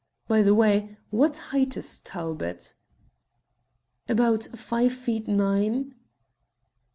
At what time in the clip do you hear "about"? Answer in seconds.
4.09-4.45